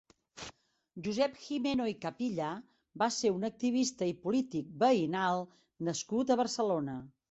[1.07, 2.49] Josep Gimeno i Capilla
[3.03, 5.49] va ser un activista i polític veïnal
[5.91, 7.03] nascut a Barcelona.